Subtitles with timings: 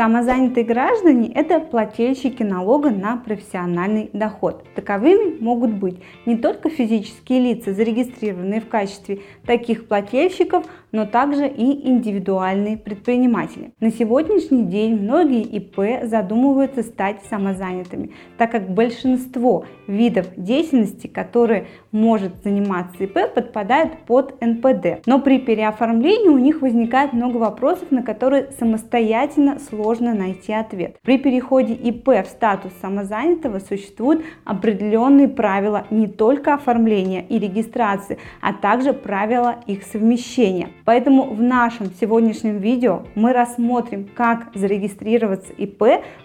[0.00, 4.64] Самозанятые граждане– это плательщики налога на профессиональный доход.
[4.74, 11.86] Таковыми могут быть не только физические лица, зарегистрированные в качестве таких плательщиков, но также и
[11.86, 13.72] индивидуальные предприниматели.
[13.78, 22.42] На сегодняшний день многие ИП задумываются стать самозанятыми, так как большинство видов деятельности, которые может
[22.42, 25.04] заниматься ИП, подпадают под НПД.
[25.04, 30.98] Но при переоформлении у них возникает много вопросов, на которые самостоятельно сложно найти ответ.
[31.02, 38.52] При переходе ИП в статус самозанятого существуют определенные правила не только оформления и регистрации, а
[38.52, 40.68] также правила их совмещения.
[40.84, 45.82] Поэтому в нашем сегодняшнем видео мы рассмотрим, как зарегистрироваться ИП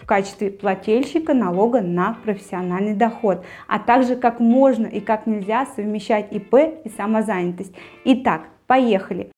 [0.00, 6.32] в качестве плательщика налога на профессиональный доход, а также как можно и как нельзя совмещать
[6.32, 6.54] ИП
[6.84, 7.74] и самозанятость.
[8.04, 9.30] Итак, поехали!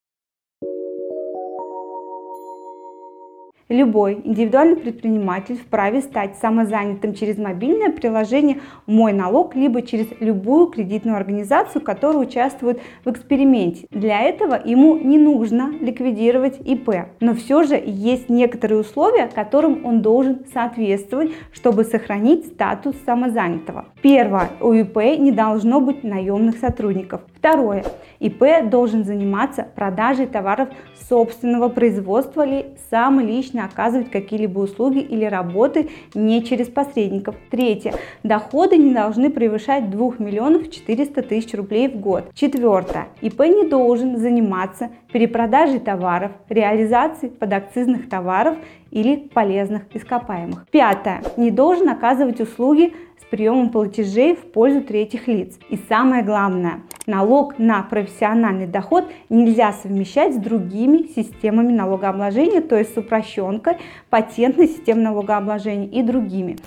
[3.71, 11.15] Любой индивидуальный предприниматель вправе стать самозанятым через мобильное приложение «Мой налог» либо через любую кредитную
[11.15, 13.87] организацию, которая участвует в эксперименте.
[13.89, 16.89] Для этого ему не нужно ликвидировать ИП,
[17.21, 23.85] но все же есть некоторые условия, которым он должен соответствовать, чтобы сохранить статус самозанятого.
[24.01, 24.49] Первое.
[24.59, 27.21] У ИП не должно быть наемных сотрудников.
[27.37, 27.85] Второе.
[28.19, 30.67] ИП должен заниматься продажей товаров
[31.07, 37.35] собственного производства или сам лично оказывать какие-либо услуги или работы не через посредников.
[37.49, 37.93] Третье.
[38.23, 42.31] Доходы не должны превышать 2 миллионов 400 тысяч рублей в год.
[42.33, 43.07] Четвертое.
[43.21, 48.57] ИП не должен заниматься перепродажей товаров, реализацией подакцизных товаров
[48.91, 50.65] или полезных ископаемых.
[50.69, 51.21] Пятое.
[51.37, 52.93] Не должен оказывать услуги
[53.31, 55.57] приемом платежей в пользу третьих лиц.
[55.69, 62.93] И самое главное, налог на профессиональный доход нельзя совмещать с другими системами налогообложения, то есть
[62.93, 63.77] с упрощенкой,
[64.09, 66.57] патентной системой налогообложения и другими.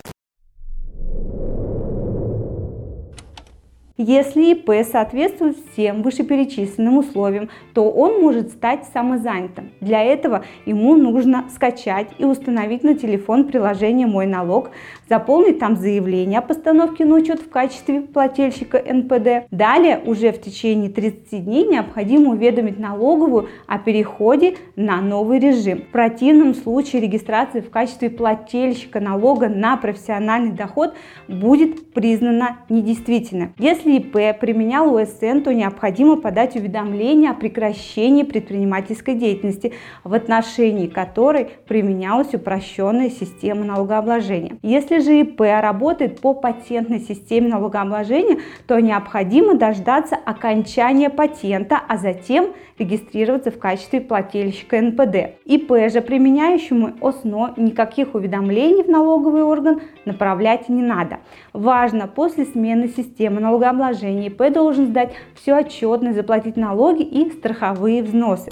[3.97, 9.71] Если ИП соответствует всем вышеперечисленным условиям, то он может стать самозанятым.
[9.81, 14.71] Для этого ему нужно скачать и установить на телефон приложение «Мой налог»,
[15.09, 19.47] заполнить там заявление о постановке на учет в качестве плательщика НПД.
[19.53, 25.83] Далее уже в течение 30 дней необходимо уведомить налоговую о переходе на новый режим.
[25.83, 30.95] В противном случае регистрация в качестве плательщика налога на профессиональный доход
[31.29, 33.51] будет признана недействительной.
[33.59, 39.75] Если если ИП применял УСН, то необходимо подать уведомление о прекращении предпринимательской деятельности,
[40.05, 44.57] в отношении которой применялась упрощенная система налогообложения.
[44.63, 52.53] Если же ИП работает по патентной системе налогообложения, то необходимо дождаться окончания патента, а затем
[52.79, 55.39] регистрироваться в качестве плательщика НПД.
[55.45, 61.19] ИП же, применяющему ОСНО, никаких уведомлений в налоговый орган направлять не надо.
[61.53, 68.03] Важно, после смены системы налогообложения налогообложения ИП должен сдать всю отчетность, заплатить налоги и страховые
[68.03, 68.51] взносы.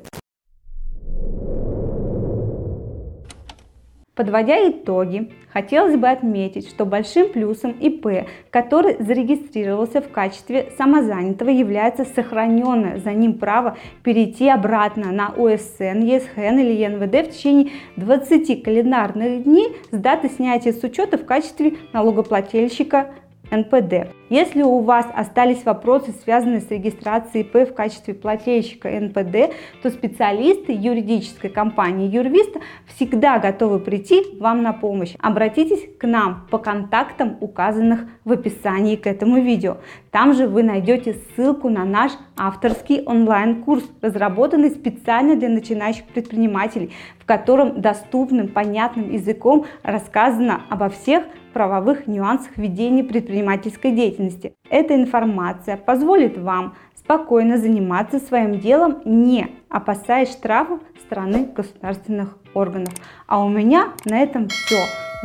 [4.15, 12.05] Подводя итоги, хотелось бы отметить, что большим плюсом ИП, который зарегистрировался в качестве самозанятого, является
[12.05, 19.45] сохраненное за ним право перейти обратно на ОСН, ЕСХН или ЕНВД в течение 20 календарных
[19.45, 23.15] дней с даты снятия с учета в качестве налогоплательщика
[23.53, 24.11] НПД.
[24.31, 30.73] Если у вас остались вопросы, связанные с регистрацией ИП в качестве плательщика НПД, то специалисты
[30.73, 35.15] юридической компании Юрвиста всегда готовы прийти вам на помощь.
[35.21, 39.77] Обратитесь к нам по контактам, указанных в описании к этому видео.
[40.11, 47.27] Там же вы найдете ссылку на наш авторский онлайн-курс, разработанный специально для начинающих предпринимателей, в
[47.27, 54.55] котором доступным, понятным языком рассказано обо всех правовых нюансах ведения предпринимательской деятельности.
[54.69, 62.95] Эта информация позволит вам спокойно заниматься своим делом, не опасаясь штрафов стороны государственных органов.
[63.27, 64.79] А у меня на этом все.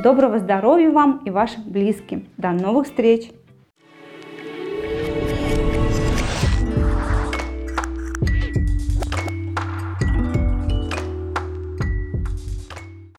[0.03, 2.27] Доброго здоровья вам и вашим близким.
[2.37, 3.31] До новых встреч!